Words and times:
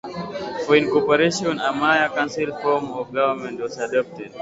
From 0.65 0.77
incorporation, 0.77 1.59
a 1.59 1.71
mayor-council 1.71 2.57
form 2.63 2.85
of 2.93 3.13
government 3.13 3.59
was 3.59 3.77
adopted. 3.77 4.33